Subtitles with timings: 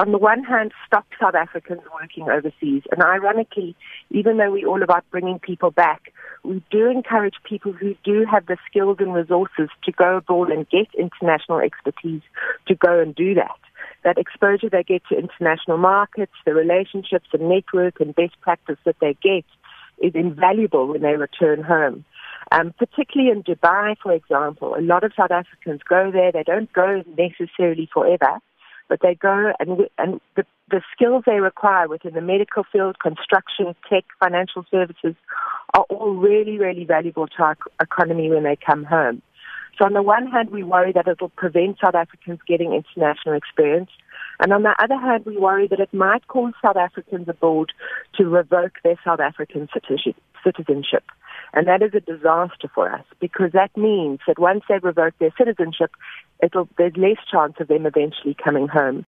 [0.00, 2.82] on the one hand, stop South Africans working overseas.
[2.90, 3.76] And ironically,
[4.10, 8.46] even though we're all about bringing people back, we do encourage people who do have
[8.46, 12.22] the skills and resources to go abroad and get international expertise
[12.66, 13.58] to go and do that.
[14.02, 18.96] That exposure they get to international markets, the relationships and network and best practice that
[19.02, 19.44] they get
[19.98, 22.06] is invaluable when they return home.
[22.52, 26.32] Um, particularly in Dubai, for example, a lot of South Africans go there.
[26.32, 28.40] They don't go necessarily forever,
[28.90, 33.74] but they go and, and the, the skills they require within the medical field, construction,
[33.88, 35.14] tech, financial services
[35.72, 39.22] are all really, really valuable to our economy when they come home.
[39.78, 43.36] So on the one hand, we worry that it will prevent South Africans getting international
[43.36, 43.90] experience.
[44.40, 47.72] And on the other hand, we worry that it might cause South Africans abroad
[48.16, 50.16] to revoke their South African citizenship.
[51.52, 55.32] And that is a disaster for us because that means that once they revoke their
[55.36, 55.90] citizenship,
[56.40, 58.98] there's less chance of them eventually coming home.